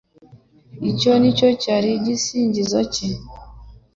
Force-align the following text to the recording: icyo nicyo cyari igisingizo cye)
icyo 0.89 1.11
nicyo 1.21 1.47
cyari 1.61 1.89
igisingizo 1.99 2.79
cye) 2.93 3.09